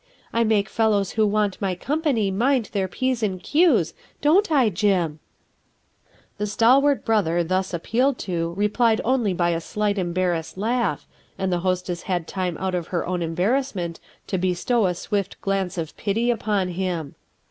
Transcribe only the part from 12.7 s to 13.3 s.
of her own